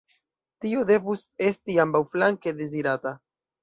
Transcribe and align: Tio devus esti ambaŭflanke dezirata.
Tio 0.65 0.85
devus 0.93 1.27
esti 1.51 1.79
ambaŭflanke 1.87 2.59
dezirata. 2.65 3.19